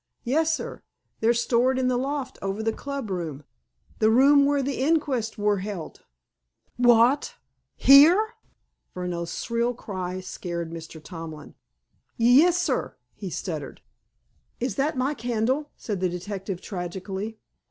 "Yes, 0.23 0.51
sir. 0.51 0.81
They're 1.19 1.31
stored 1.35 1.77
in 1.77 1.87
the 1.87 1.95
loft 1.95 2.39
over 2.41 2.63
the 2.63 2.73
club 2.73 3.11
room—the 3.11 4.09
room 4.09 4.45
where 4.45 4.63
the 4.63 4.79
inquest 4.81 5.37
wur 5.37 5.57
held." 5.57 6.05
"What, 6.75 7.35
here?" 7.75 8.33
Furneaux's 8.95 9.37
shrill 9.43 9.75
cry 9.75 10.19
scared 10.19 10.71
Mr. 10.71 10.99
Tomlin. 11.03 11.53
"Y 12.17 12.25
yes, 12.25 12.59
sir," 12.59 12.97
he 13.13 13.29
stuttered. 13.29 13.81
"Is 14.59 14.73
that 14.77 14.97
my 14.97 15.13
candle?" 15.13 15.69
said 15.77 15.99
the 15.99 16.09
detective 16.09 16.61
tragically. 16.61 17.37